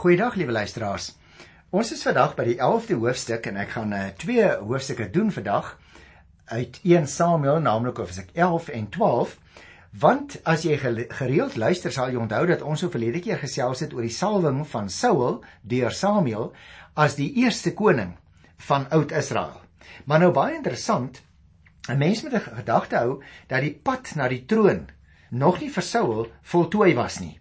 [0.00, 1.10] Goeiedag liewe luisteraars.
[1.76, 5.74] Ons is vandag by die 11de hoofstuk en ek gaan uh, twee hoofstukke doen vandag
[6.48, 9.34] uit 1 Samuel, naamlik hoofstuk 11 en 12.
[10.00, 13.92] Want as jy gereeld luister sal jy onthou dat ons so verlede keer gesels het
[13.92, 15.42] oor die salwing van Saul
[15.74, 16.48] deur Samuel
[16.96, 18.14] as die eerste koning
[18.70, 19.60] van Oud-Israel.
[20.08, 21.20] Maar nou baie interessant,
[21.90, 23.20] 'n mens moet 'n gedagte hou
[23.52, 24.88] dat die pad na die troon
[25.28, 27.39] nog nie vir Saul voltooi was nie.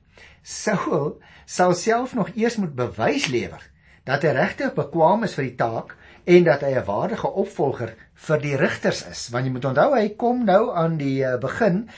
[0.49, 3.61] Saul sal self nog eers moet bewys lewer
[4.09, 5.93] dat hy regtig bekwame is vir die taak
[6.25, 7.91] en dat hy 'n waardige opvolger
[8.27, 9.29] vir die rigters is.
[9.29, 11.89] Want jy moet onthou hy kom nou aan die uh, begin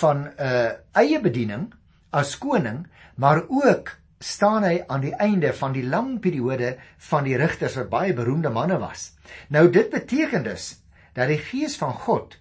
[0.00, 0.70] van 'n uh,
[1.02, 1.72] eie bediening
[2.10, 6.76] as koning, maar ook staan hy aan die einde van die lang periode
[7.10, 9.12] van die rigters wat baie beroemde manne was.
[9.48, 10.80] Nou dit beteken dus
[11.12, 12.38] dat die gees van God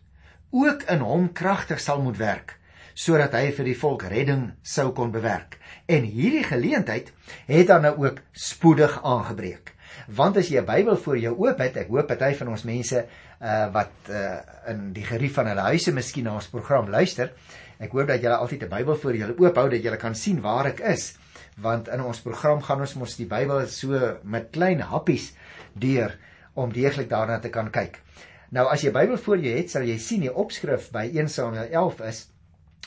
[0.51, 2.57] ook in hom kragtig sal moet werk
[2.97, 5.59] sodat hy vir die volk redding sou kon bewerk.
[5.85, 7.11] En hierdie geleentheid
[7.45, 9.73] het dan nou ook spoedig aangebreek.
[10.07, 13.05] Want as jy 'n Bybel voor jou oop het, ek hoop party van ons mense
[13.41, 17.31] uh wat uh in die gerief van hulle huise miskien na ons program luister,
[17.79, 20.41] ek hoop dat julle altyd 'n Bybel voor julle oop hou dat julle kan sien
[20.41, 21.17] waar ek is,
[21.57, 25.33] want in ons program gaan ons mos die Bybel so met klein happies
[25.73, 26.17] deur
[26.53, 28.01] om deeglik daarna te kan kyk.
[28.49, 31.69] Nou as jy Bybel voor jou het, sal jy sien die opskrif by 1 Samuel
[31.71, 32.27] 11 is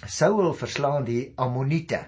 [0.06, 2.06] Saul verslaan die Ammoniete.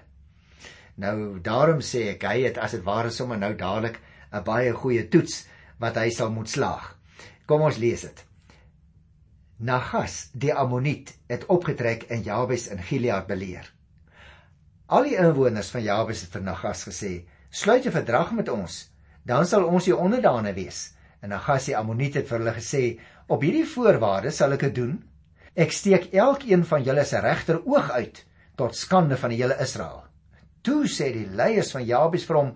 [0.95, 3.99] Nou daarom sê ek hy het as dit ware sommer nou dadelik
[4.31, 5.45] 'n baie goeie toets
[5.79, 6.97] wat hy sal moet slaag.
[7.45, 8.25] Kom ons lees dit.
[9.57, 13.69] Nagas, die Ammoniet, het opgetrek in Jabes in Gilead beleer.
[14.87, 18.89] Al die inwoners van Jabes het vir Nagas gesê: "Sluit 'n verdrag met ons,
[19.23, 23.41] dan sal ons jou onderdane wees." En Nagas die Ammoniet het vir hulle gesê: "Op
[23.41, 25.12] hierdie voorwaardes sal ek dit doen."
[25.53, 28.23] Ek steek elkeen van julle se regter oog uit
[28.57, 30.01] tot skande van die hele Israel.
[30.65, 32.53] Toe sê die leiers van Jabes vir hom: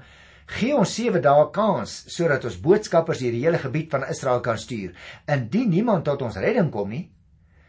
[0.47, 4.57] "Gee ons 7 dae kans sodat ons boodskappers deur die hele gebied van Israel kan
[4.57, 4.95] stuur.
[5.27, 7.09] Indien niemand tot ons redding kom nie,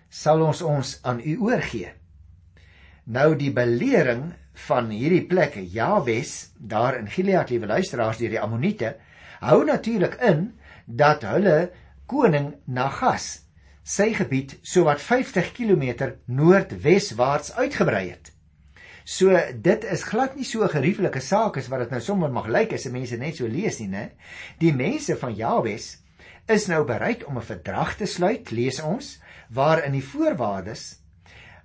[0.09, 1.93] sal ons ons aan u oorgee."
[3.07, 4.33] Nou die belering
[4.69, 8.97] van hierdie plek, Jabes, daar in Gilead, liewe luisteraars, deur die Ammoniete,
[9.41, 11.71] hou natuurlik in dat hulle
[12.07, 13.48] koning Nagas
[13.89, 18.33] sy gebied sowat 50 km noordweswaarts uitgebrei het.
[19.09, 19.33] So
[19.65, 22.73] dit is glad nie so 'n gerieflike saak as wat dit nou sommer mag lyk
[22.73, 24.11] as mense net so lees nie, né?
[24.59, 25.97] Die mense van Jabes
[26.47, 30.99] is nou bereid om 'n verdrag te sluit, lees ons, waarin die voorwaardes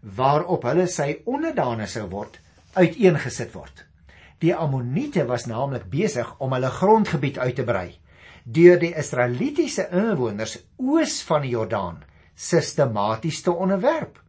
[0.02, 2.40] waarop hulle sy onderdane sou word
[2.74, 3.86] uiteengesit word.
[4.40, 8.00] Die Ammoniete was naamlik besig om hulle grondgebied uit te brei
[8.44, 12.02] deur die Israelitiese inwoners oos van die Jordaan
[12.36, 14.22] sistematies te onderwerp.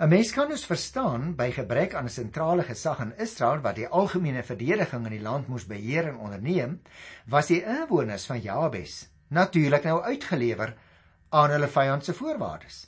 [0.00, 3.88] 'n Mens kan dus verstaan by gebrek aan 'n sentrale gesag in Israel wat die
[3.88, 6.80] algemene verdediging in die land moes beheer en onderneem,
[7.26, 10.74] was die inwoners van Jabes natuurlik nou uitgelewer
[11.28, 12.86] aan hulle vyand se voorwaardes.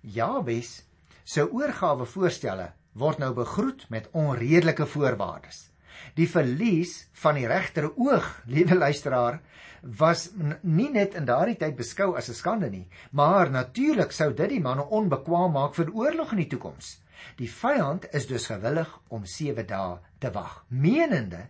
[0.00, 0.84] Jabes
[1.24, 5.68] se oorgawe voorstelle word nou begroet met onredelike voorwaardes.
[6.14, 9.40] Die verlies van die regter oog, liewe luisteraar,
[9.82, 10.30] was
[10.62, 14.60] nie net in daardie tyd beskou as 'n skande nie, maar natuurlik sou dit die
[14.60, 16.98] manne onbekwaam maak vir oorlog in die toekoms.
[17.36, 21.46] Die vyand is dus gewillig om 7 dae te wag, menende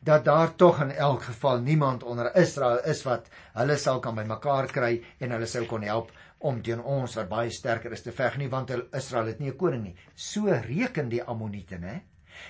[0.00, 4.66] dat daar tog in elk geval niemand onder Israel is wat hulle sal kan bymekaar
[4.66, 8.36] kry en hulle sou kon help om teen ons wat baie sterker is te veg
[8.38, 9.96] nie want Israel het nie 'n koning nie.
[10.14, 12.02] So reken die Ammoniete, né?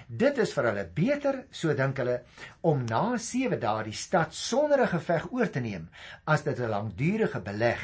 [0.09, 2.23] Dit is vir hulle beter, so dink hulle,
[2.63, 5.89] om na 7 dae die stad sonder 'n geveg oor te neem
[6.25, 7.81] as dit 'n langdurige beleg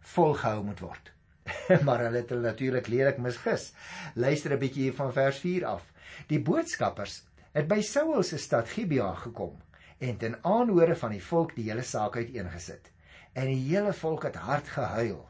[0.00, 1.12] volgehou moet word.
[1.86, 3.72] maar hulle het hulle natuurlik lelik misgis.
[4.14, 5.92] Luister 'n bietjie hier van vers 4 af.
[6.28, 7.22] Die boodskappers
[7.52, 9.56] het by Saul se stad Gibea gekom
[9.98, 12.92] en ten aanhore van die volk die hele saak uiteengesit.
[13.32, 15.28] En die hele volk het hard gehuil.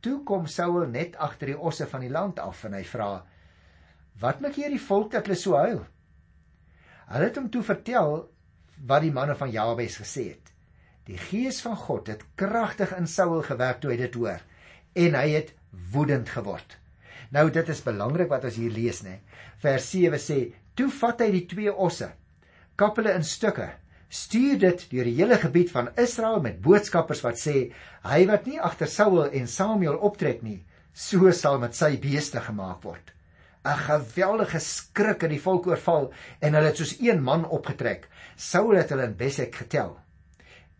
[0.00, 3.26] Toe kom Saul net agter die osse van die land af en hy vra:
[4.18, 5.84] Wat maak hierdie volk dat hulle so huil?
[7.10, 8.16] Hulle het hom toe vertel
[8.86, 10.52] wat die manne van Jabes gesê het.
[11.08, 14.42] Die gees van God het kragtig in Saul gewerk toe hy dit hoor
[14.98, 15.52] en hy het
[15.92, 16.76] woedend geword.
[17.30, 19.20] Nou dit is belangrik wat ons hier lees nê.
[19.62, 20.38] Vers 7 sê:
[20.74, 22.10] "Toe vat hy die twee osse,
[22.76, 23.68] kap hulle in stukke,
[24.08, 27.70] stuur dit deur die hele gebied van Israel met boodskappers wat sê:
[28.02, 32.82] Hy wat nie agter Saul en Samuel optrek nie, so sal met sy beeste gemaak
[32.82, 33.14] word."
[33.64, 38.08] 'n geweldige skrik in die volk oorval en hulle het soos een man opgetrek.
[38.36, 39.98] Saul het hulle in Besek getel.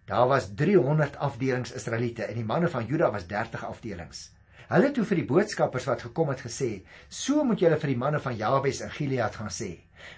[0.08, 4.30] Daar was 300 afdelings Israeliete en die manne van Juda was 30 afdelings.
[4.70, 8.00] Hulle het toe vir die boodskappers wat gekom het gesê: "So moet julle vir die
[8.00, 9.70] manne van Jabes en Gilead gaan sê: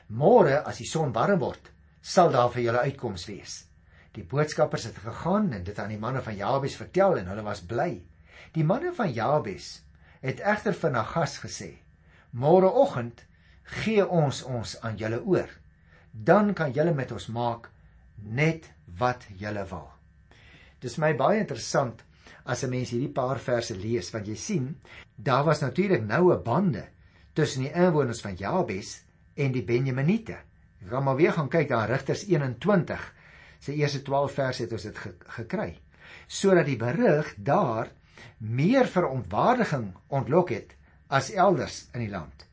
[0.09, 1.71] Môre as die son warm word,
[2.01, 3.67] sal daar vir julle uitkoms wees.
[4.13, 7.61] Die boodskappers het gegaan en dit aan die manne van Jabes vertel en hulle was
[7.61, 8.03] bly.
[8.53, 9.83] Die manne van Jabes
[10.21, 11.82] het egter vir Nagas gesê:
[12.33, 13.27] "Môreoggend
[13.63, 15.49] gee ons ons aan julle oor.
[16.13, 17.71] Dan kan julle met ons maak
[18.17, 19.91] net wat julle wil."
[20.81, 22.05] Dis my baie interessant
[22.45, 24.81] as 'n mens hierdie paar verse lees want jy sien
[25.17, 26.89] daar was natuurlik noue bande
[27.33, 30.37] tussen die inwoners van Jabes en die Benjaminiete.
[30.83, 33.15] Ek gaan maar weer gaan kyk daar Rigters 21.
[33.63, 35.79] Sy eerste 12 verse het ons dit ge gekry.
[36.27, 37.93] Sodat die berig daar
[38.39, 40.77] meer verontwaardiging ontlok het
[41.13, 42.47] as elders in die land.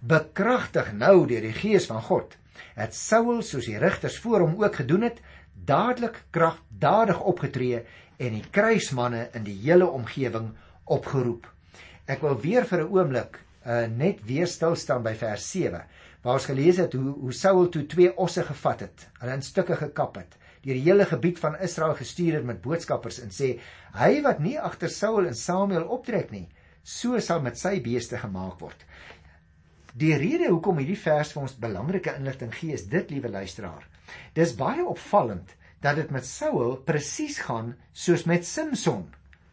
[0.00, 2.36] Bekragtig nou deur die gees van God
[2.76, 5.20] het Saul soos die rigters voor hom ook gedoen het
[5.68, 7.82] dadelik kragdadig opgetree
[8.18, 10.52] en die kruismanne in die hele omgewing
[10.84, 11.46] opgeroep.
[12.10, 15.82] Ek wil weer vir 'n oomblik uh, net weer stil staan by vers 7
[16.22, 19.76] waar ons gelees het hoe hoe Saul toe twee osse gevat het, hulle in stukke
[19.76, 23.58] gekap het, deur die hele gebied van Israel gestuur het met boodskappers en sê
[23.98, 26.46] hy wat nie agter Saul en Samuel optrek nie,
[26.82, 28.86] so sal met sy beeste gemaak word.
[29.94, 33.84] Die rede hoekom hierdie vers vir ons belangrike inligting gee is dit, liewe luisteraar.
[34.34, 39.10] Dis baie opvallend dat dit met Saul presies gaan soos met Samson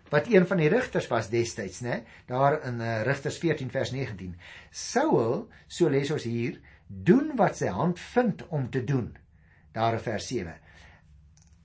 [0.10, 2.02] wat een van die rigters was destyds, né?
[2.26, 4.34] Daar in uh, Rigters 14 vers 19.
[4.72, 9.12] Saul, so lees ons hier, doen wat sy hand vind om te doen.
[9.76, 10.56] Daar in vers 7.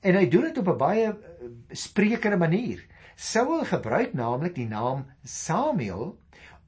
[0.04, 2.84] En hy doen dit op 'n baie uh, sprekende manier.
[3.14, 6.16] Saul gebruik naamlik die naam Samuel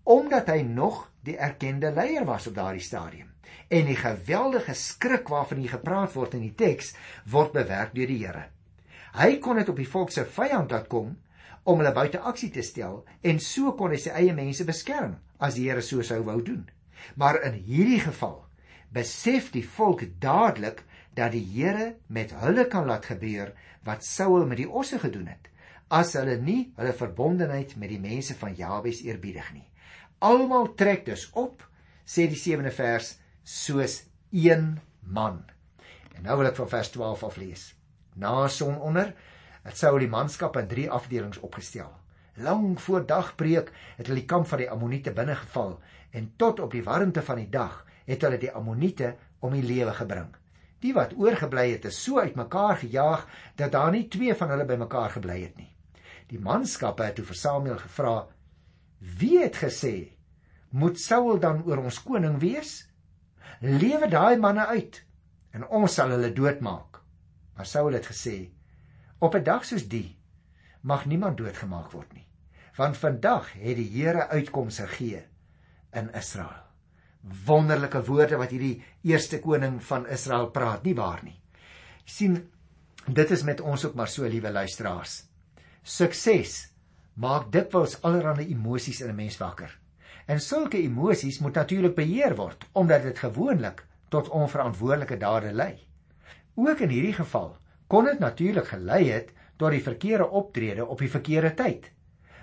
[0.06, 3.32] omdat hy nog die erkende leier was op daardie stadium.
[3.68, 6.92] En die geweldige skrik waarvan hier gepraat word in die teks
[7.26, 8.44] word bewerk deur die Here.
[9.18, 11.16] Hy kon dit op die volk se vyand laat kom
[11.66, 15.58] om hulle buite aksie te stel en so kon hy sy eie mense beskerm as
[15.58, 16.62] die Here so sou wou doen.
[17.18, 18.44] Maar in hierdie geval
[18.94, 20.84] besef die volk dadelik
[21.18, 23.50] dat die Here met hulle kan laat gebeur
[23.82, 25.50] wat Saul met die osse gedoen het
[25.88, 29.66] as hulle nie hulle verbondenheid met die mense van Jabes eerbiedig nie.
[30.18, 31.62] Almal trek dus op,
[32.06, 34.00] sê die 7de vers, soos
[34.32, 35.44] een man.
[36.16, 37.68] En nou wil ek van vers 12 af lees.
[38.16, 39.12] Na sononder
[39.66, 41.92] het Saul die manskap in drie afdelings opgestel.
[42.36, 45.76] Lang voor dagbreek het hulle die kamp van die Ammoniete binnegeval
[46.16, 49.94] en tot op die warmte van die dag het hulle die Ammoniete om die lewe
[49.96, 50.32] gebring.
[50.84, 53.24] Die wat oorgebly het, is so uitmekaar gejaag
[53.56, 55.75] dat daar nie twee van hulle bymekaar gebly het nie.
[56.30, 58.16] Die manskappe het toe vir Samuel gevra:
[58.98, 59.94] Wie het gesê
[60.70, 62.88] moet Saul dan oor ons koning wees?
[63.60, 65.02] Lewe daai manne uit
[65.56, 67.00] en ons sal hulle doodmaak.
[67.56, 68.50] Maar Saul het gesê:
[69.18, 70.18] Op 'n dag soos die
[70.82, 72.26] mag niemand doodgemaak word nie,
[72.76, 75.24] want vandag het die Here uitkomste gegee
[75.92, 76.62] in Israel.
[77.46, 81.40] Wonderlike woorde wat hierdie eerste koning van Israel praat, nie waar nie?
[82.06, 82.36] sien
[83.06, 85.24] dit is met ons ook maar so liewe luisteraars.
[85.86, 86.72] Sukses
[87.14, 89.70] maak dikwels allerlei emosies in 'n mens wakker.
[90.26, 95.86] En sulke emosies moet natuurlik beheer word omdat dit gewoonlik tot onverantwoordelike dade lei.
[96.54, 97.56] Ook in hierdie geval
[97.86, 101.92] kon dit natuurlik gelei het tot die verkeerde optrede op die verkeerde tyd.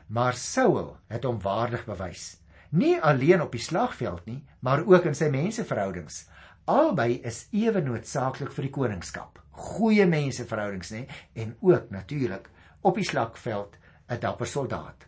[0.07, 2.39] Maar Saul het hom waardig bewys,
[2.69, 6.29] nie alleen op die slagveld nie, maar ook in sy menseverhoudings.
[6.65, 9.39] Albei is ewe noodsaaklik vir die koningskap.
[9.51, 12.49] Goeie menseverhoudings nê en ook natuurlik
[12.83, 13.77] op die slagveld
[14.09, 15.07] 'n dapper soldaat.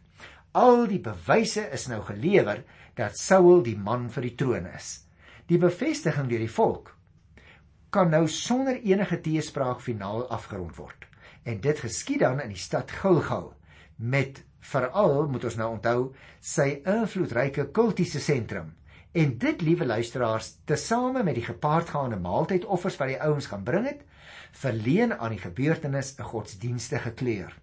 [0.55, 2.63] Al die bewyse is nou gelewer
[2.95, 5.03] dat Saul die man vir die troon is.
[5.47, 6.93] Die bevestiging deur die volk
[7.89, 11.05] kan nou sonder enige teespraak finaal afgerond word.
[11.43, 13.53] En dit geskied dan in die stad Gilgal
[13.95, 15.99] met veral moet ons nou onthou
[16.39, 18.73] sy invloedryke kultiese sentrum.
[19.15, 24.01] En dit, liewe luisteraars, tesame met die gepaardgaande maaltydoffers wat die ouens gaan bring het,
[24.51, 27.55] verleen aan die gebeurtenis 'n godsdienstige kleur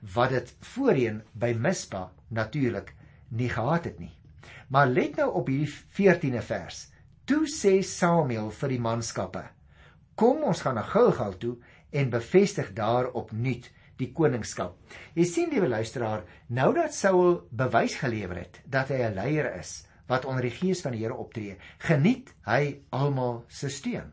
[0.00, 2.94] wat dit voorheen by Mispa natuurlik
[3.28, 4.12] nie gehad het nie.
[4.68, 6.86] Maar let nou op hierdie 14de vers.
[7.24, 9.42] Toe sê Samuel vir die manskappe:
[10.14, 11.56] "Kom ons gaan na Gilgal toe
[11.90, 14.76] en bevestig daar opnuut die koningskap."
[15.14, 19.84] Jy sien liewe luisteraar, nou dat Saul bewys gelewer het dat hy 'n leier is
[20.06, 24.12] wat onder die gees van die Here optree, geniet hy almal se steun.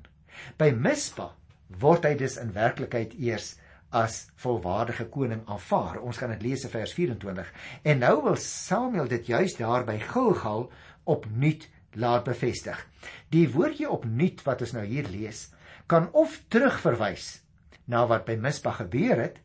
[0.57, 1.31] By Mispa
[1.79, 3.55] word hy dus in werklikheid eers
[3.89, 6.01] as volwaardige koning aanvaar.
[6.01, 7.53] Ons gaan dit lees in vers 24.
[7.83, 10.69] En nou wil Samuel dit juis daar by Gilgal
[11.03, 12.79] opnuut laat bevestig.
[13.31, 15.49] Die woordjie opnuut wat ons nou hier lees,
[15.87, 17.41] kan of terugverwys
[17.85, 19.41] na wat by Mispa gebeur het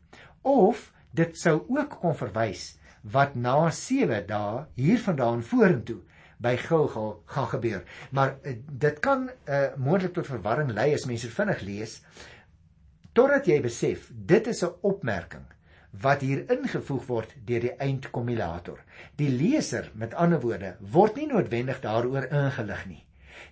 [0.47, 2.71] of dit sou ook kon verwys
[3.13, 6.01] wat na 7 dae hiervandaan vorentoe
[6.41, 7.83] by Gilgal gaan gebeur.
[8.11, 11.99] Maar uh, dit kan uh, moontlik tot verwarring lei as mense vinnig lees
[13.13, 15.47] totdat jy besef dit is 'n opmerking
[15.91, 18.79] wat hier ingevoeg word deur die eindkommulator.
[19.19, 23.03] Die leser, met ander woorde, word nie noodwendig daaroor ingelig nie.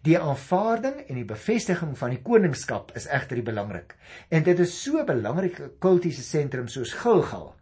[0.07, 3.95] Die aanvaarding en die bevestiging van die koningskap is egter belangrik.
[4.29, 7.55] En dit is so 'n belangrike kultiese sentrum soos Gilgal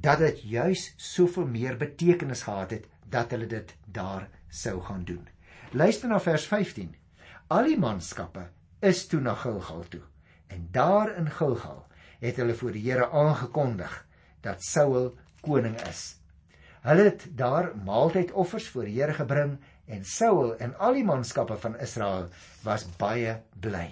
[0.00, 5.28] dat dit juis soveel meer betekenis gehad het dat hulle dit daar sou gaan doen.
[5.72, 6.94] Luister na vers 15.
[7.48, 8.48] Al die manskappe
[8.80, 10.02] is toe na Gilgal toe
[10.48, 11.84] en daar in Gilgal
[12.20, 14.06] het hulle voor die Here aangekondig
[14.40, 16.16] dat Saul koning is.
[16.82, 21.78] Hulle het daar maaltydoffers voor die Here gebring en Saul en al die manskappe van
[21.78, 22.28] Israel
[22.64, 23.88] was baie bly.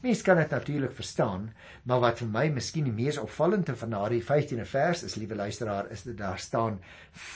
[0.00, 1.50] Mens kan dit natuurlik verstaan,
[1.84, 5.90] maar wat vir my miskien die mees opvallende van daardie 15de vers is, liewe luisteraar,
[5.92, 6.78] is dit daar staan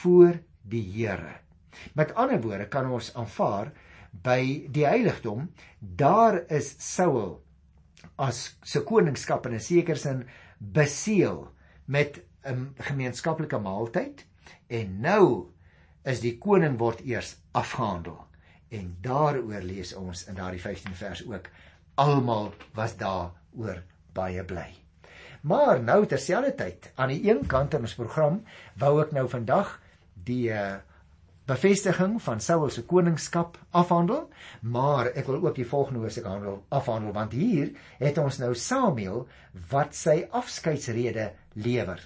[0.01, 1.37] voor die Here.
[1.93, 3.73] Met ander woorde kan ons aanvaar
[4.25, 7.44] by die heiligdom, daar is Saul
[8.17, 10.25] as se koningskap in 'n sekere sin
[10.59, 11.49] beseël
[11.87, 14.27] met 'n gemeenskaplike maaltyd
[14.69, 15.51] en nou
[16.05, 18.27] is die koning word eers afgehandel.
[18.69, 21.49] En daaroor lees ons in daardie 15 vers ook
[21.95, 23.83] almal was daaroor
[24.13, 24.75] baie bly.
[25.45, 28.43] Maar nou terselfdertyd aan die een kant in ons program
[28.81, 29.81] wou ek nou vandag
[30.25, 30.81] die uh,
[31.49, 34.29] bevestiging van Saul se koningskap afhandel,
[34.63, 39.27] maar ek wil ook die volgende hoofstuk handel afhandel want hier het ons nou Samuel
[39.71, 42.01] wat sy afskeidsrede lewer.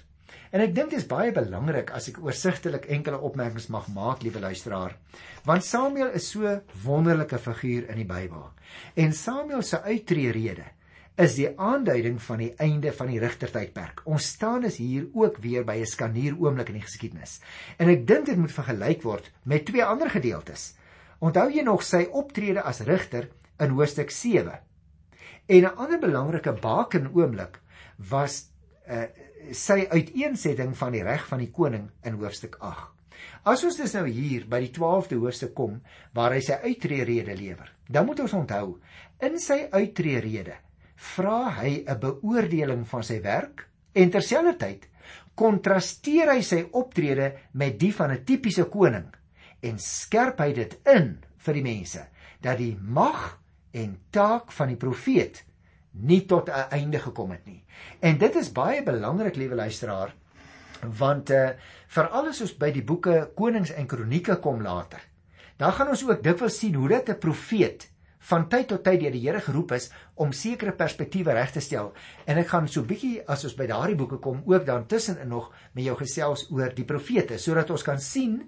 [0.49, 4.41] En ek dink dit is baie belangrik as ek oorsigtelik enkele opmerkings mag maak, liewe
[4.43, 4.95] luisteraar,
[5.45, 8.49] want Samuel is so wonderlike figuur in die Bybel.
[8.97, 10.67] En Samuel se uittreerede
[11.19, 14.05] is die aanduiding van die einde van die rigtertydperk.
[14.07, 17.41] Ons staan is hier ook weer by 'n skanuur oomblik in die geskiedenis.
[17.77, 20.75] En ek dink dit moet vergelyk word met twee ander gedeeltes.
[21.19, 24.59] Onthou jy nog sy optrede as rigter in hoofstuk 7?
[25.47, 27.59] En 'n ander belangrike baken oomblik
[27.97, 28.47] was
[28.87, 29.03] uh,
[29.51, 32.87] sy uiteensetting van die reg van die koning in hoofstuk 8.
[33.43, 35.81] As ons dus nou hier by die 12de hoofstuk kom
[36.13, 38.79] waar hy sy uittreerede lewer, dan moet ons onthou
[39.19, 40.55] in sy uittreerede
[40.99, 44.87] vra hy 'n beoordeling van sy werk en terselfdertyd
[45.35, 49.07] kontrasteer hy sy optrede met die van 'n tipiese koning
[49.61, 52.07] en skerp hy dit in vir die mense
[52.41, 53.39] dat die mag
[53.71, 55.43] en taak van die profeet
[55.91, 57.63] nie tot 'n einde gekom het nie.
[57.99, 60.13] En dit is baie belangrik, liewe luisteraar,
[60.97, 61.49] want uh
[61.87, 65.01] veral as ons by die boeke Konings en Kronieke kom later,
[65.57, 67.89] dan gaan ons ook dikwels sien hoe dit 'n profeet
[68.19, 71.93] van tyd tot tyd deur die Here geroep is om sekere perspektiewe reg te stel.
[72.27, 75.51] En ek gaan so bietjie as ons by daardie boeke kom ook dan tussenin nog
[75.73, 78.41] met jou gesels oor die profete sodat ons kan sien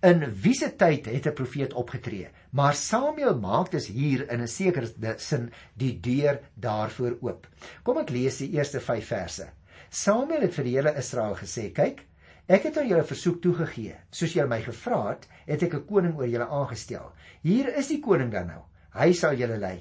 [0.00, 2.28] in wiese tyd het 'n profeet opgetree.
[2.50, 7.46] Maar Samuel maak dus hier in 'n sekere sin die deur daarvoor oop.
[7.82, 9.50] Kom ek lees die eerste 5 verse.
[9.90, 12.06] Samuel het vir die hele Israel gesê: "Kyk,
[12.46, 13.94] ek het aan julle versoek toegegee.
[14.10, 17.12] Soos julle my gevra het, het ek 'n koning oor julle aangestel.
[17.42, 18.62] Hier is die koning dan nou."
[18.94, 19.78] Hy sal julle lei.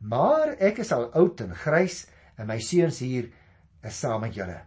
[0.00, 2.06] Maar ek is al oud en grys
[2.36, 3.30] en my seuns hier
[3.82, 4.58] is saam met julle.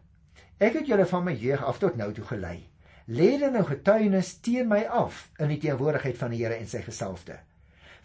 [0.57, 2.69] Ek het julle van my jeug af tot nou toe gelei.
[3.07, 6.81] Lê dan nou getuienis teen my af in die teenwoordigheid van die Here en sy
[6.81, 7.37] gesalfde.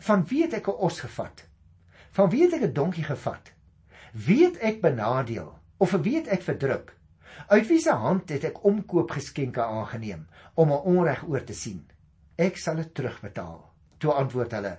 [0.04, 1.44] Van wie het ek 'n os gevat?
[2.12, 3.52] Van wie het ek 'n donkie gevat?
[4.12, 6.96] Wie het ek benadeel of vir wie het ek verdruk?
[7.48, 11.86] Uit wie se hand het ek omkoopgeskenke aangeneem om 'n onreg oor te sien?
[12.36, 13.72] Ek sal dit terugbetaal.
[13.98, 14.78] Toe antwoord hulle: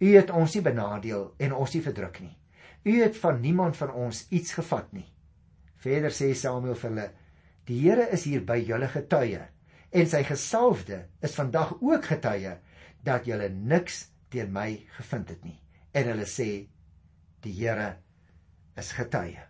[0.00, 2.36] U het ons nie benadeel en ons nie verdruk nie.
[2.88, 5.06] U het van niemand van ons iets gevat nie.
[5.80, 7.08] Verder sê Samuel vir hulle:
[7.68, 9.42] Die Here is hier by julle getuie
[9.90, 12.54] en sy gesalfde is vandag ook getuie
[13.04, 15.58] dat julle niks teen my gevind het nie.
[15.92, 16.48] En hulle sê:
[17.44, 17.96] Die Here
[18.80, 19.40] is getuie.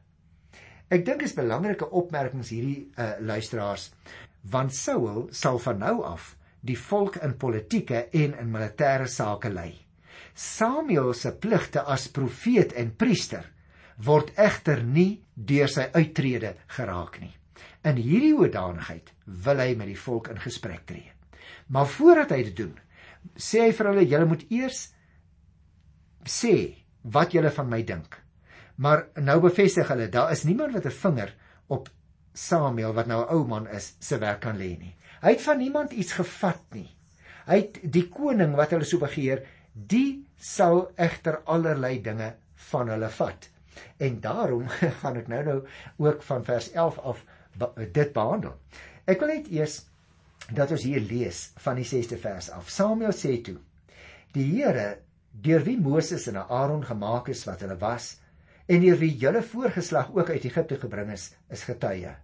[0.91, 3.93] Ek dink is belangrike opmerkings hierdie uh, luisteraars
[4.51, 6.33] want Saul sal van nou af
[6.67, 9.90] die volk in politieke en in militêre sake lei.
[10.35, 13.47] Samuel se pligte as profeet en priester
[14.05, 17.33] word egter nie deur sy uittrede geraak nie.
[17.85, 19.13] In hierdie hoedanigheid
[19.45, 21.13] wil hy met die volk in gesprek tree.
[21.69, 22.75] Maar voordat hy dit doen,
[23.37, 24.89] sê hy vir hulle: "Julle moet eers
[26.25, 26.55] sê
[27.03, 28.17] wat julle van my dink."
[28.81, 31.35] Maar nou bevestig hulle, daar is niemand wat 'n vinger
[31.69, 31.89] op
[32.33, 34.97] Samuel wat nou 'n ou man is, se werk kan lê nie.
[35.21, 36.89] Hy het van niemand iets gevat nie.
[37.47, 42.35] Hy het die koning wat hulle so begeer, die sal egter allerlei dinge
[42.71, 43.49] van hulle vat.
[43.99, 44.69] En daarom
[45.03, 45.59] gaan ek nou nou
[45.99, 47.25] ook van vers 11 af
[47.93, 48.57] dit behandel.
[49.11, 49.81] Ek wil net eers
[50.55, 52.71] dat ons hier lees van die 6de vers af.
[52.71, 53.59] Samuel sê toe:
[54.35, 55.01] Die Here,
[55.31, 58.17] deur wie Moses en Aaron gemaak is wat hulle was,
[58.67, 62.15] en deur wie julle voorgeslag ook uit Egipte gebring is, is getuie.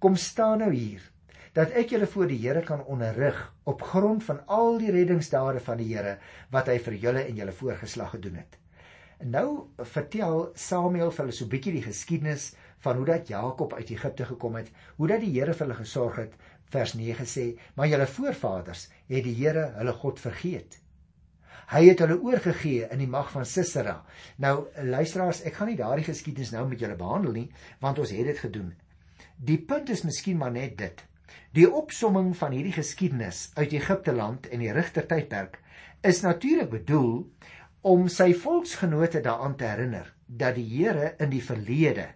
[0.00, 1.04] Kom staan nou hier
[1.52, 5.80] dat ek julle voor die Here kan onderrig op grond van al die reddingsdade van
[5.82, 6.18] die Here
[6.54, 8.58] wat hy vir julle en julle voorgeslag gedoen het.
[9.20, 9.48] En nou
[9.92, 14.24] vertel Samuel vir hulle so 'n bietjie die geskiedenis van hoe dat Jakob uit Egipte
[14.24, 16.32] gekom het, hoe dat die Here vir hulle gesorg het.
[16.70, 20.78] Vers 9 sê: "Maar julle voorvaders het die Here, hulle God, vergeet.
[21.66, 24.04] Hy het hulle oorgegee in die mag van Sisera."
[24.36, 28.24] Nou luisteraars, ek gaan nie daardie geskiedenis nou met julle behandel nie, want ons het
[28.24, 28.74] dit gedoen.
[29.36, 31.09] Die punt is miskien maar net dit.
[31.52, 35.58] Die opsomming van hierdie geskiedenis uit Egipte land en die rigtertydperk
[36.06, 37.26] is natuurlik bedoel
[37.80, 42.08] om sy volksgenote daaraan te herinner dat die Here in die verlede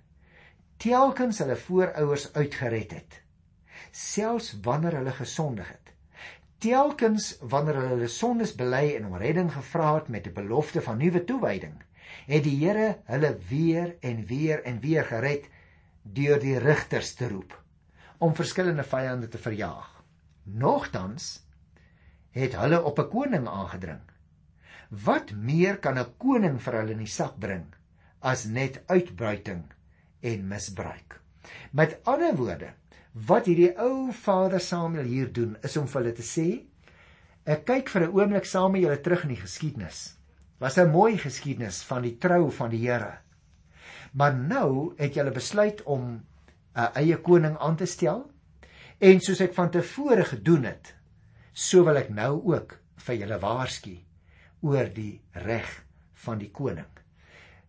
[0.77, 3.21] telkens hulle voorouers uitgered het
[3.95, 5.93] selfs wanneer hulle gesondig het.
[6.59, 10.99] Telkens wanneer hulle hulle sondes bely en om redding gevra het met 'n belofte van
[10.99, 11.83] nuwe toewyding
[12.27, 15.49] het die Here hulle weer en weer en weer gered
[16.03, 17.64] deur die rigters te roep
[18.19, 20.03] om verskillende vyande te verjaag
[20.45, 21.47] nogtans
[22.31, 24.03] het hulle op 'n koning aangedring
[25.05, 27.75] wat meer kan 'n koning vir hulle in die sak bring
[28.21, 29.65] as net uitbuiting
[30.21, 31.21] en misbruik.
[31.73, 32.73] Met ander woorde,
[33.13, 36.65] wat hierdie ou vader Samuel hier doen, is om vir hulle te sê:
[37.45, 40.17] "Ek kyk vir 'n oomblik saam met julle terug in die geskiedenis.
[40.59, 43.19] Was 'n mooi geskiedenis van die trou van die Here.
[44.13, 46.25] Maar nou het julle besluit om
[46.75, 48.25] 'n eie koning aan te stel
[48.99, 50.95] en soos ek van tevore gedoen het,
[51.53, 53.95] so wil ek nou ook vir julle waarsku
[54.63, 55.71] oor die reg
[56.25, 56.91] van die koning.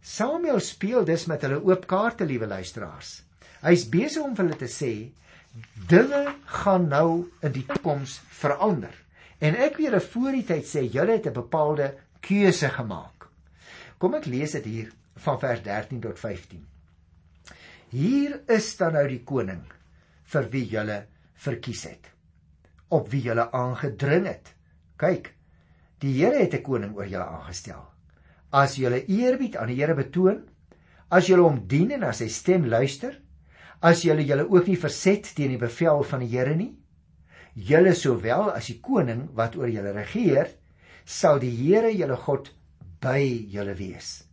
[0.01, 3.23] Samuel speel dus met hulle oop kaarte, liewe luisteraars.
[3.65, 4.91] Hy's besig om vir hulle te sê
[5.89, 6.21] dinge
[6.61, 8.93] gaan nou in die toekoms verander.
[9.39, 13.27] En ek wil julle voor die tyd sê julle het 'n bepaalde keuse gemaak.
[13.97, 14.91] Kom ek lees dit hier
[15.25, 16.74] van vers 13 tot 15.
[17.89, 19.63] Hier is dan nou die koning
[20.25, 22.11] vir wie julle verkies het.
[22.89, 24.53] Op wie julle aangedring het.
[24.97, 25.33] Kyk,
[25.99, 27.95] die Here het 'n koning oor julle aangestel
[28.55, 30.43] as jy eerbied aan die Here betoon,
[31.11, 33.17] as jy hom dien en as sy stem luister,
[33.81, 36.71] as jy julle ook nie verset teen die bevel van die Here nie,
[37.55, 40.53] julle sowel as die koning wat oor julle regeer,
[41.05, 42.51] sal die Here julle God
[43.03, 43.21] by
[43.51, 44.23] julle wees.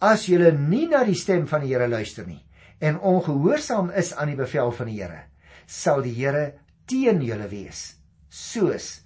[0.00, 2.42] As julle nie na die stem van die Here luister nie
[2.78, 5.22] en ongehoorsaam is aan die bevel van die Here,
[5.66, 6.52] sal die Here
[6.86, 7.96] teen julle wees,
[8.28, 9.00] soos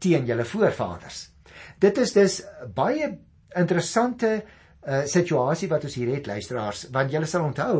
[0.00, 1.28] teen julle voorvaders.
[1.80, 2.40] Dit is dus
[2.74, 3.10] baie
[3.56, 7.76] interessante uh, situasie wat ons hier het luisteraars want julle sal onthou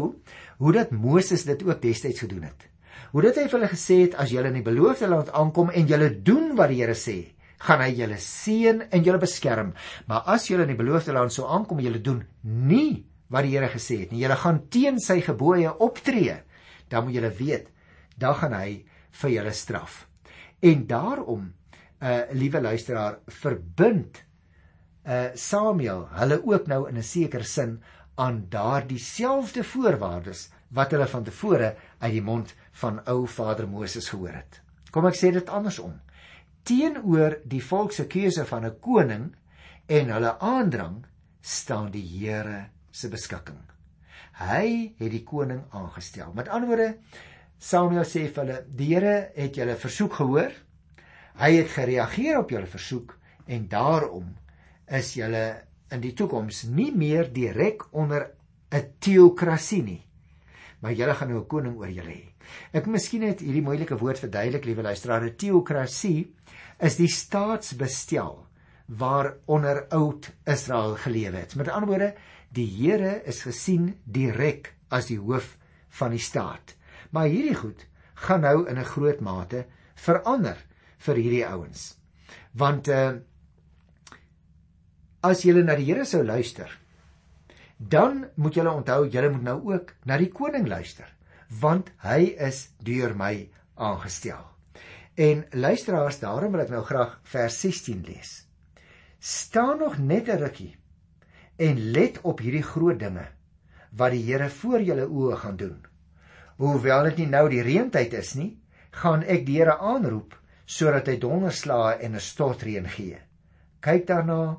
[0.61, 2.67] hoe dat Moses dit ook destyds gedoen het.
[3.11, 5.89] Hoe dit hy vir hulle gesê het as julle in die beloofde land aankom en
[5.89, 9.73] julle doen wat die Here sê, gaan hy julle seën en julle beskerm.
[10.09, 13.55] Maar as julle in die beloofde land sou aankom en julle doen nie wat die
[13.55, 16.41] Here gesê het nie, julle gaan teen sy gebooie optree,
[16.91, 17.71] dan moet julle weet,
[18.19, 18.83] dan gaan hy
[19.23, 20.05] vir julle straf.
[20.61, 21.47] En daarom,
[22.01, 24.25] uh liewe luisteraar, verbind
[25.07, 27.81] uh Samuel hulle ook nou in 'n sekere sin
[28.15, 34.09] aan daardie selfde voorwaardes wat hulle van tevore uit die mond van ou vader Moses
[34.09, 34.61] gehoor het.
[34.91, 36.01] Kom ek sê dit andersom.
[36.63, 39.35] Teenoor die volk se keuse van 'n koning
[39.87, 41.05] en hulle aandrang
[41.41, 43.61] staan die Here se beskikking.
[44.41, 46.33] Hy het die koning aangestel.
[46.35, 46.91] Met ander woorde,
[47.61, 50.53] Samuel sê vir hulle: "Die Here het julle versoek gehoor.
[51.41, 54.37] Hy het gereageer op julle versoek en daarom
[54.87, 58.31] is julle in die toekoms nie meer direk onder
[58.73, 60.03] 'n teokrasie nie.
[60.81, 62.33] Maar julle gaan nou 'n koning oor julle hê.
[62.73, 65.25] Ek miskien net hierdie moeilike woord verduidelik, liewe luisteraar.
[65.25, 66.35] 'n Teokrasie
[66.81, 68.47] is die staatsbestel
[68.87, 71.55] waaronder oud Israel geleef het.
[71.57, 72.15] Met ander woorde,
[72.55, 75.57] die Here is gesien direk as die hoof
[76.01, 76.75] van die staat.
[77.15, 77.87] Maar hierdie goed
[78.27, 80.59] gaan nou in 'n groot mate verander
[80.99, 81.97] vir hierdie ouens.
[82.53, 83.21] Want uh
[85.23, 86.71] as julle na die Here sou luister,
[87.77, 91.09] dan moet julle onthou julle moet nou ook na die koning luister,
[91.61, 94.45] want hy is deur my aangestel.
[95.15, 98.47] En luisteraars, daarom wil ek nou graag vers 16 lees.
[99.19, 100.80] Staan nog net 'n rukkie
[101.61, 103.27] en let op hierdie groot dinge
[103.99, 105.79] wat die Here voor julle oë gaan doen.
[106.63, 108.53] Hoewel dit nie nou die reentyd is nie,
[109.03, 110.37] gaan ek die Here aanroep
[110.71, 113.19] sodat hy donderslae en 'n stortreën gee.
[113.81, 114.59] Kyk daarna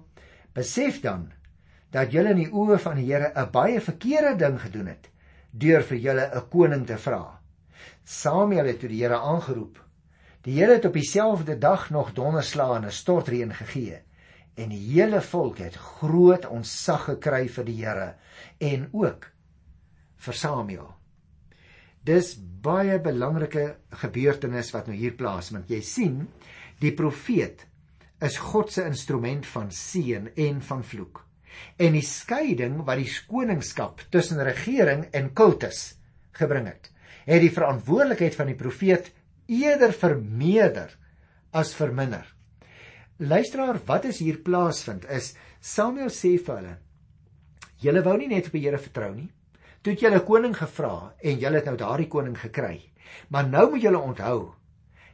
[0.53, 1.31] Besef dan
[1.91, 5.09] dat julle in die oë van die Here 'n baie verkeerde ding gedoen het
[5.51, 7.39] deur vir julle 'n koning te vra.
[8.03, 9.79] Samuel het toe die Here aangeroep
[10.43, 14.03] Die Here het op dieselfde dag nog donderslae en 'n stortreën gegee
[14.61, 18.09] en die hele volk het groot ontzag gekry vir die Here
[18.61, 19.27] en ook
[20.21, 20.89] vir Samuel.
[22.05, 23.65] Dis baie belangrike
[24.03, 25.69] gebeurtenis wat nou hier plaasvind.
[25.69, 26.15] Jy sien,
[26.81, 27.65] die profeet
[28.21, 31.23] is God se instrument van seën en van vloek.
[31.81, 35.95] En die skeiding wat die koningskap tussen regering en kultus
[36.37, 36.89] gebring het,
[37.27, 39.11] het die verantwoordelikheid van die profeet
[39.51, 40.93] eerder vermeerder
[41.51, 42.25] as verminder.
[43.21, 46.71] Luisteraar, wat is hier plaasvind is Samuel sê vir hulle:
[47.83, 49.27] Julle wou nie net op die Here vertrou nie.
[49.83, 52.81] Toe het julle 'n koning gevra en julle het nou daardie koning gekry.
[53.29, 54.55] Maar nou moet julle onthou,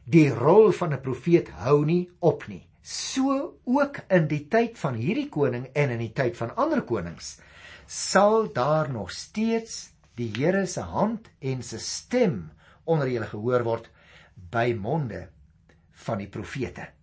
[0.06, 2.64] die rol van 'n profeet hou nie op nie.
[2.82, 7.40] So ook in die tyd van hierdie koning en in die tyd van ander konings
[7.86, 12.50] sal daar nog steeds die Here se hand en se stem
[12.84, 13.90] onder julle gehoor word
[14.50, 15.28] by monde
[15.92, 16.97] van die profete.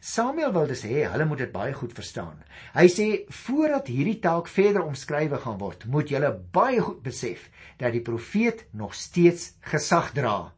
[0.00, 2.38] Samuel wil dus hê hulle moet dit baie goed verstaan.
[2.72, 3.06] Hy sê
[3.44, 8.64] voordat hierdie taak verder omskrywe gaan word, moet julle baie goed besef dat die profeet
[8.72, 10.52] nog steeds gesag dra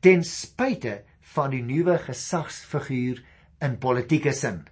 [0.00, 1.00] ten spyte
[1.34, 3.20] van die nuwe gesagsfiguur
[3.64, 4.62] in politieke sin.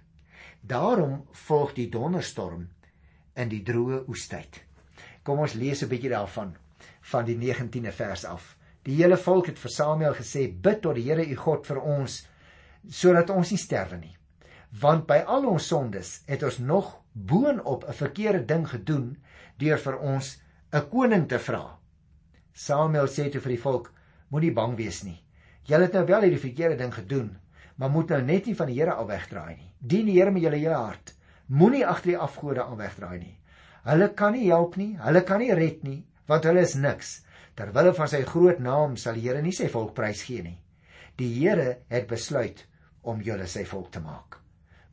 [0.61, 2.67] Daarom volg die donderstorm
[3.39, 4.59] in die droë oestyd.
[5.23, 6.55] Kom ons lees 'n bietjie daarvan
[7.11, 8.57] van die 19de vers af.
[8.83, 12.27] Die hele volk het vir Samuel gesê: "Bid tot die Here u God vir ons
[12.87, 14.15] sodat ons nie sterwe nie.
[14.81, 19.17] Want by al ons sondes het ons nog boonop 'n verkeerde ding gedoen
[19.57, 20.37] deur vir ons
[20.71, 21.79] 'n koning te vra."
[22.53, 23.93] Samuel sê toe vir die volk:
[24.29, 25.23] "Moenie bang wees nie.
[25.63, 27.37] Julle het nou wel hierdie verkeerde ding gedoen,
[27.75, 29.73] maar moet nou net nie van die Here af wegdraai nie.
[29.79, 31.13] Dien die Here met julle hele hart.
[31.47, 33.39] Moenie agter die afgode aan wegdraai nie.
[33.83, 37.93] Hulle kan nie help nie, hulle kan nie red nie, want hulle is niks." Terwille
[37.93, 40.57] van sy groot naam sal die Here nie sy volk prys gee nie.
[41.19, 42.61] Die Here het besluit
[43.03, 44.37] om julle sy volk te maak.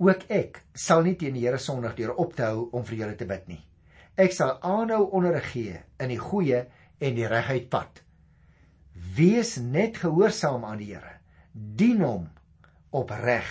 [0.02, 3.18] Ook ek sal nie teen die Here sondig deur op te hou om vir julle
[3.20, 3.62] te bid nie.
[4.18, 6.64] Ek sal aanhou onderrig gee in die goeie
[6.98, 8.02] en die reguit pad.
[9.16, 11.18] Wees net gehoorsaam aan die Here.
[11.52, 12.26] Dien hom
[12.96, 13.48] opreg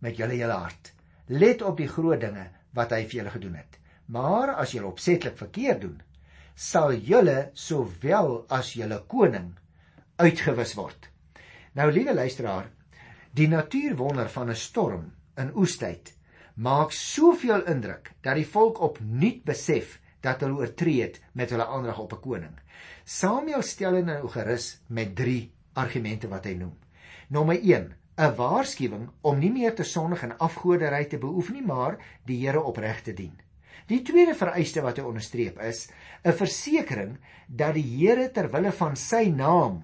[0.00, 0.92] met julle hele hart.
[1.28, 3.80] Let op die groot dinge wat hy vir julle gedoen het.
[4.08, 5.98] Maar as julle opsetlik verkeerd doen,
[6.54, 9.52] sal julle sowel as julle koning
[10.20, 11.10] uitgewis word.
[11.74, 12.68] Nou liewe luisteraar,
[13.34, 15.06] die natuurwonder van 'n storm
[15.36, 16.12] in oestyd
[16.54, 21.98] maak soveel indruk dat die volk opnuut besef dat hulle oortree het met hulle aandrag
[21.98, 22.60] op 'n koning.
[23.04, 26.78] Samuel stel hulle nou gerus met 3 argumente wat hy noem.
[27.28, 31.98] Nommer 1: 'n waarskuwing om nie meer te sondig en afgoderry te beoefen nie, maar
[32.24, 33.40] die Here opreg te dien.
[33.86, 35.90] Die tweede vereiste wat hy onderstreep is
[36.22, 39.82] 'n versekering dat die Here ter wille van sy naam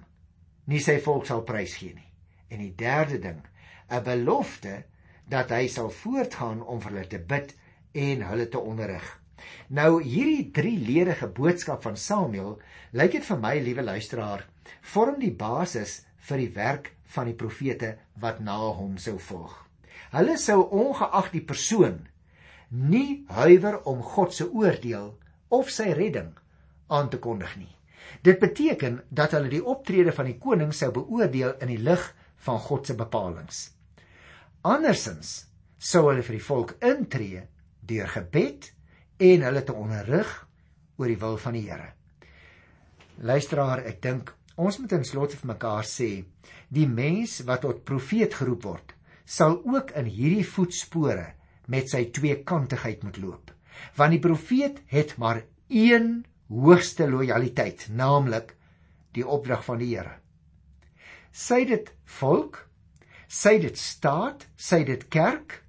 [0.65, 2.09] nie sy volk sal prysgee nie.
[2.51, 3.41] En die derde ding,
[3.89, 4.83] 'n belofte
[5.27, 7.55] dat hy sal voortgaan om vir hulle te bid
[7.93, 9.21] en hulle te onderrig.
[9.67, 12.59] Nou hierdie drieledige boodskap van Samuel,
[12.91, 14.45] lyk dit vir my liewe luisteraar,
[14.81, 19.55] vorm die basis vir die werk van die profete wat na hom sou volg.
[20.11, 22.07] Hulle sou ongeag die persoon
[22.71, 25.11] nie huiwer om God se oordeel
[25.49, 26.31] of sy redding
[26.87, 27.71] aan te kondig nie.
[28.21, 32.03] Dit beteken dat hulle die optrede van die koning sou beoordeel in die lig
[32.45, 33.55] van God se bepalinge.
[34.61, 35.47] Andersins
[35.81, 37.47] sou hulle vir die volk intree
[37.89, 38.69] deur gebed
[39.21, 40.29] en hulle te onderrig
[40.97, 41.91] oor die wil van die Here.
[43.21, 46.23] Luisteraar, ek dink ons moet in slotte vir mekaar sê,
[46.69, 48.93] die mens wat tot profeet geroep word,
[49.25, 51.31] sal ook in hierdie voetspore
[51.71, 53.51] met sy tweekantigheid moet loop.
[53.97, 56.21] Want die profeet het maar een
[56.51, 58.55] hoogste lojaliteit, naamlik
[59.15, 60.17] die opdrag van die Here.
[61.31, 62.67] Sy dit volk,
[63.27, 65.61] sy dit staat, sy dit kerk,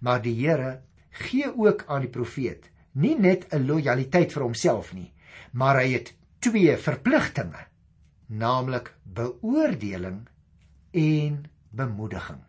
[0.00, 0.82] maar die Here
[1.24, 5.12] gee ook aan die profeet nie net 'n lojaliteit vir homself nie,
[5.52, 7.66] maar hy het twee verpligtinge,
[8.26, 10.28] naamlik beoordeling
[10.92, 12.42] en bemoediging.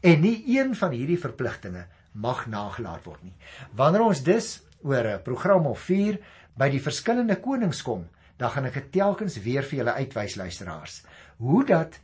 [0.00, 3.34] En nie een van hierdie verpligtinge mag nagelaat word nie.
[3.74, 6.18] Wanneer ons dus oor 'n program of 4
[6.56, 11.02] by die verskillende konings kom, dan gaan ek dit telkens weer vir julle uitwys luisteraars.
[11.38, 12.00] Hoe dat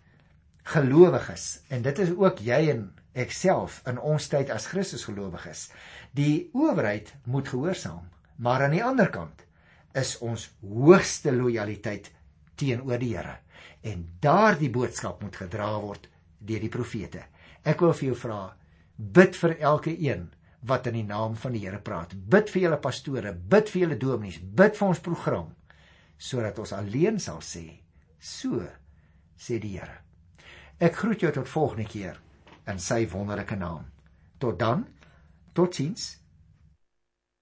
[0.63, 5.71] gelowiges en dit is ook jy en ek self in ons tyd as Christus gelowiges,
[6.15, 9.45] die owerheid moet gehoorsaam, maar aan die ander kant
[9.95, 12.11] is ons hoogste lojaliteit
[12.55, 13.39] teenoor die Here
[13.83, 17.25] en daardie boodskap moet gedra word deur die profete.
[17.65, 18.41] Ek wil vir jou vra,
[19.01, 20.29] bid vir elke een
[20.69, 22.13] wat in die naam van die Here praat.
[22.13, 25.55] Bid vir julle pastore, bid vir julle dominees, bid vir ons program
[26.21, 27.81] sodat ons alleen sal sê,
[28.21, 28.61] so
[29.41, 30.03] sê die Here.
[30.77, 32.21] Ek groet jou tot volgende keer
[32.69, 33.87] in sy wonderlike naam.
[34.41, 34.85] Tot dan.
[35.57, 36.20] Totsiens.